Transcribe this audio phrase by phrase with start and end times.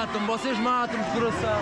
[0.00, 1.60] matam-me, vocês matam-me de coração.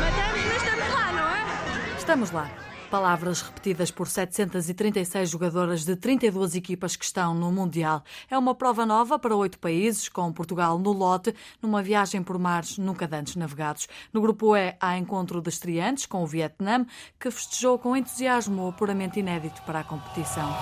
[0.00, 1.96] Matamos, mas estamos lá, não é?
[1.98, 2.50] Estamos lá.
[2.88, 8.04] Palavras repetidas por 736 jogadoras de 32 equipas que estão no Mundial.
[8.30, 12.78] É uma prova nova para oito países, com Portugal no lote, numa viagem por mares
[12.78, 13.88] nunca antes navegados.
[14.12, 16.86] No grupo E há encontro de estreantes com o Vietnã,
[17.18, 20.54] que festejou com entusiasmo o puramente inédito para a competição.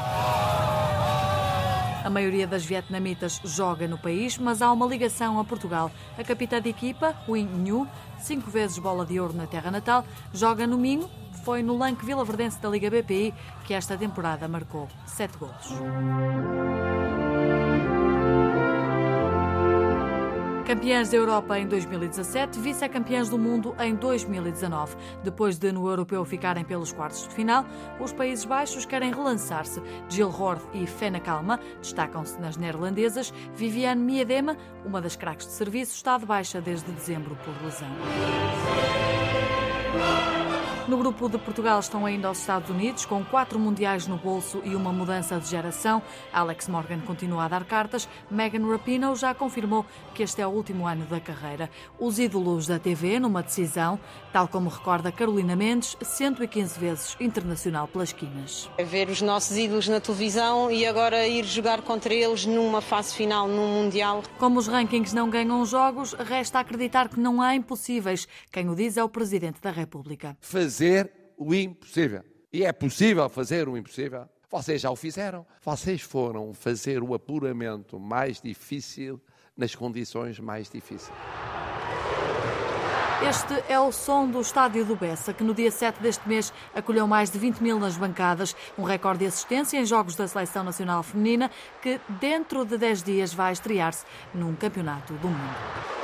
[2.05, 5.91] A maioria das vietnamitas joga no país, mas há uma ligação a Portugal.
[6.19, 7.87] A capitã de equipa, Huyn Nhu,
[8.19, 11.09] cinco vezes bola de ouro na terra natal, joga no Minho,
[11.45, 13.33] foi no Lanque Vila Verdense da Liga BPI
[13.65, 15.67] que esta temporada marcou sete golos.
[20.73, 24.97] Campeãs da Europa em 2017, vice-campeãs do mundo em 2019.
[25.23, 27.67] Depois de no europeu ficarem pelos quartos de final,
[28.01, 29.83] os Países Baixos querem relançar-se.
[30.09, 33.35] Jill Hord e Fena Kalma destacam-se nas neerlandesas.
[33.55, 37.91] Viviane Miedema, uma das craques de serviço, está de baixa desde dezembro por lesão.
[40.89, 44.75] No grupo de Portugal estão ainda os Estados Unidos, com quatro mundiais no bolso e
[44.75, 46.03] uma mudança de geração.
[46.33, 48.09] Alex Morgan continua a dar cartas.
[48.29, 51.71] Megan Rapinoe já confirmou que este é o último ano da carreira.
[52.01, 53.99] Os ídolos da TV, numa decisão,
[54.33, 58.69] tal como recorda Carolina Mendes, 115 vezes internacional pelas quinas.
[58.77, 63.15] É ver os nossos ídolos na televisão e agora ir jogar contra eles numa fase
[63.15, 64.25] final, num Mundial.
[64.37, 68.27] Como os rankings não ganham jogos, resta acreditar que não há impossíveis.
[68.51, 70.37] Quem o diz é o Presidente da República.
[70.73, 72.25] Fazer o impossível.
[72.51, 74.27] E é possível fazer o impossível.
[74.51, 75.45] Vocês já o fizeram.
[75.63, 79.21] Vocês foram fazer o apuramento mais difícil
[79.55, 81.13] nas condições mais difíceis.
[83.29, 87.07] Este é o som do estádio do Bessa, que no dia 7 deste mês acolheu
[87.07, 91.03] mais de 20 mil nas bancadas, um recorde de assistência em jogos da Seleção Nacional
[91.03, 91.51] Feminina,
[91.83, 96.03] que dentro de 10 dias vai estrear-se num campeonato do mundo.